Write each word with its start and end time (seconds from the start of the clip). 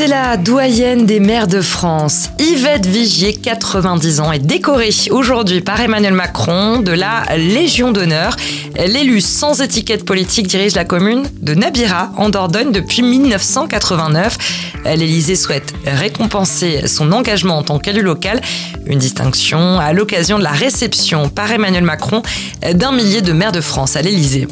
C'est 0.00 0.06
la 0.06 0.38
doyenne 0.38 1.04
des 1.04 1.20
maires 1.20 1.46
de 1.46 1.60
France. 1.60 2.30
Yvette 2.38 2.86
Vigier, 2.86 3.34
90 3.34 4.20
ans, 4.20 4.32
est 4.32 4.38
décorée 4.38 4.88
aujourd'hui 5.10 5.60
par 5.60 5.78
Emmanuel 5.78 6.14
Macron 6.14 6.80
de 6.80 6.92
la 6.92 7.24
Légion 7.36 7.92
d'honneur. 7.92 8.34
L'élu 8.76 9.20
sans 9.20 9.60
étiquette 9.60 10.06
politique 10.06 10.46
dirige 10.46 10.74
la 10.74 10.86
commune 10.86 11.24
de 11.42 11.52
Nabira 11.52 12.12
en 12.16 12.30
Dordogne 12.30 12.72
depuis 12.72 13.02
1989. 13.02 14.38
L'Élysée 14.86 15.36
souhaite 15.36 15.74
récompenser 15.84 16.88
son 16.88 17.12
engagement 17.12 17.58
en 17.58 17.62
tant 17.62 17.78
qu'élu 17.78 18.00
local, 18.00 18.40
une 18.86 18.98
distinction 18.98 19.78
à 19.78 19.92
l'occasion 19.92 20.38
de 20.38 20.44
la 20.44 20.52
réception 20.52 21.28
par 21.28 21.52
Emmanuel 21.52 21.84
Macron 21.84 22.22
d'un 22.72 22.92
millier 22.92 23.20
de 23.20 23.34
maires 23.34 23.52
de 23.52 23.60
France 23.60 23.96
à 23.96 24.00
l'Élysée. 24.00 24.48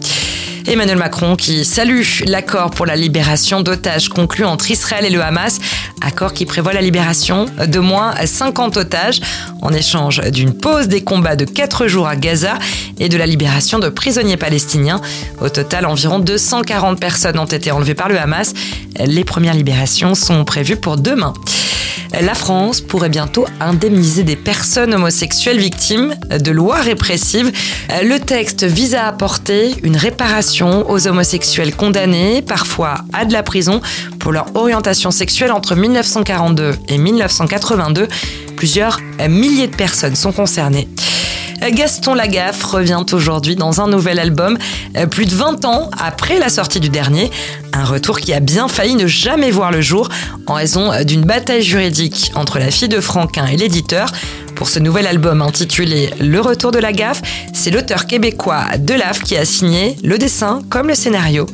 Emmanuel 0.68 0.98
Macron 0.98 1.34
qui 1.34 1.64
salue 1.64 2.02
l'accord 2.26 2.70
pour 2.70 2.84
la 2.84 2.94
libération 2.94 3.62
d'otages 3.62 4.10
conclu 4.10 4.44
entre 4.44 4.70
Israël 4.70 5.06
et 5.06 5.10
le 5.10 5.22
Hamas, 5.22 5.60
accord 6.02 6.34
qui 6.34 6.44
prévoit 6.44 6.74
la 6.74 6.82
libération 6.82 7.46
de 7.66 7.78
moins 7.78 8.14
50 8.22 8.76
otages 8.76 9.20
en 9.62 9.72
échange 9.72 10.20
d'une 10.30 10.52
pause 10.52 10.86
des 10.86 11.02
combats 11.02 11.36
de 11.36 11.46
4 11.46 11.86
jours 11.86 12.06
à 12.06 12.16
Gaza 12.16 12.58
et 12.98 13.08
de 13.08 13.16
la 13.16 13.24
libération 13.24 13.78
de 13.78 13.88
prisonniers 13.88 14.36
palestiniens. 14.36 15.00
Au 15.40 15.48
total, 15.48 15.86
environ 15.86 16.18
240 16.18 17.00
personnes 17.00 17.38
ont 17.38 17.46
été 17.46 17.70
enlevées 17.70 17.94
par 17.94 18.10
le 18.10 18.18
Hamas. 18.18 18.52
Les 18.98 19.24
premières 19.24 19.54
libérations 19.54 20.14
sont 20.14 20.44
prévues 20.44 20.76
pour 20.76 20.98
demain 20.98 21.32
la 22.12 22.34
France 22.34 22.80
pourrait 22.80 23.08
bientôt 23.08 23.46
indemniser 23.60 24.22
des 24.22 24.36
personnes 24.36 24.94
homosexuelles 24.94 25.58
victimes 25.58 26.14
de 26.30 26.50
lois 26.50 26.80
répressives. 26.80 27.52
Le 28.02 28.18
texte 28.18 28.64
vise 28.64 28.94
à 28.94 29.06
apporter 29.06 29.74
une 29.82 29.96
réparation 29.96 30.90
aux 30.90 31.06
homosexuels 31.06 31.74
condamnés, 31.74 32.42
parfois 32.42 32.96
à 33.12 33.24
de 33.24 33.32
la 33.32 33.42
prison, 33.42 33.80
pour 34.18 34.32
leur 34.32 34.54
orientation 34.56 35.10
sexuelle 35.10 35.52
entre 35.52 35.74
1942 35.74 36.74
et 36.88 36.98
1982. 36.98 38.08
Plusieurs 38.56 38.98
milliers 39.28 39.68
de 39.68 39.76
personnes 39.76 40.16
sont 40.16 40.32
concernées. 40.32 40.88
Gaston 41.70 42.14
Lagaffe 42.14 42.62
revient 42.64 43.04
aujourd'hui 43.12 43.56
dans 43.56 43.80
un 43.80 43.88
nouvel 43.88 44.18
album, 44.18 44.58
euh, 44.96 45.06
plus 45.06 45.26
de 45.26 45.34
20 45.34 45.64
ans 45.64 45.90
après 45.98 46.38
la 46.38 46.48
sortie 46.48 46.80
du 46.80 46.88
dernier. 46.88 47.30
Un 47.72 47.84
retour 47.84 48.20
qui 48.20 48.32
a 48.32 48.40
bien 48.40 48.68
failli 48.68 48.94
ne 48.94 49.06
jamais 49.06 49.50
voir 49.50 49.70
le 49.70 49.80
jour 49.80 50.08
en 50.46 50.54
raison 50.54 50.92
d'une 51.04 51.22
bataille 51.22 51.62
juridique 51.62 52.32
entre 52.34 52.58
la 52.58 52.70
fille 52.70 52.88
de 52.88 53.00
Franquin 53.00 53.46
et 53.46 53.56
l'éditeur. 53.56 54.10
Pour 54.56 54.68
ce 54.68 54.78
nouvel 54.78 55.06
album 55.06 55.40
intitulé 55.42 56.10
Le 56.20 56.40
retour 56.40 56.72
de 56.72 56.78
la 56.78 56.92
gaffe, 56.92 57.22
c'est 57.52 57.70
l'auteur 57.70 58.06
québécois 58.06 58.64
Delaf 58.78 59.22
qui 59.22 59.36
a 59.36 59.44
signé 59.44 59.96
le 60.02 60.18
dessin 60.18 60.62
comme 60.70 60.88
le 60.88 60.94
scénario. 60.94 61.46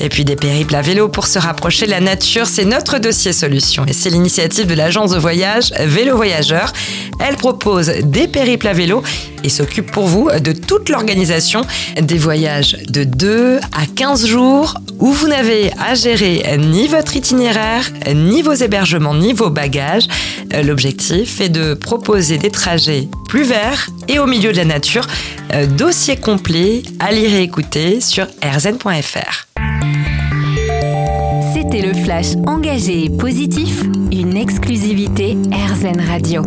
Et 0.00 0.08
puis 0.08 0.24
des 0.24 0.36
périples 0.36 0.76
à 0.76 0.82
vélo 0.82 1.08
pour 1.08 1.26
se 1.26 1.38
rapprocher 1.38 1.86
de 1.86 1.90
la 1.90 2.00
nature, 2.00 2.46
c'est 2.46 2.64
notre 2.64 2.98
dossier 2.98 3.32
solution. 3.32 3.84
Et 3.86 3.92
c'est 3.92 4.10
l'initiative 4.10 4.66
de 4.66 4.74
l'agence 4.74 5.10
de 5.10 5.18
voyage 5.18 5.72
Vélo 5.80 6.16
Voyageur. 6.16 6.72
Elle 7.20 7.36
propose 7.36 7.88
des 8.04 8.28
périples 8.28 8.68
à 8.68 8.72
vélo 8.72 9.02
et 9.44 9.48
s'occupe 9.48 9.90
pour 9.90 10.06
vous 10.06 10.30
de 10.30 10.52
toute 10.52 10.88
l'organisation 10.88 11.62
des 12.00 12.18
voyages 12.18 12.76
de 12.88 13.04
2 13.04 13.58
à 13.58 13.86
15 13.94 14.26
jours 14.26 14.74
où 14.98 15.12
vous 15.12 15.28
n'avez 15.28 15.70
à 15.78 15.94
gérer 15.94 16.56
ni 16.58 16.88
votre 16.88 17.16
itinéraire, 17.16 17.84
ni 18.14 18.42
vos 18.42 18.52
hébergements, 18.52 19.14
ni 19.14 19.32
vos 19.32 19.50
bagages. 19.50 20.08
L'objectif 20.64 21.40
est 21.40 21.48
de 21.48 21.74
proposer 21.74 22.38
des 22.38 22.50
trajets 22.50 23.08
plus 23.28 23.44
verts 23.44 23.88
et 24.08 24.18
au 24.18 24.26
milieu 24.26 24.52
de 24.52 24.56
la 24.56 24.64
nature. 24.64 25.06
Dossier 25.76 26.16
complet 26.16 26.82
à 26.98 27.12
lire 27.12 27.32
et 27.34 27.42
écouter 27.42 28.00
sur 28.00 28.26
rzn.fr. 28.42 29.46
C'était 31.54 31.82
le 31.82 31.94
flash 31.94 32.34
engagé 32.46 33.04
et 33.04 33.10
positif, 33.10 33.82
une 34.12 34.36
exclusivité 34.36 35.36
RZN 35.52 36.00
Radio. 36.00 36.42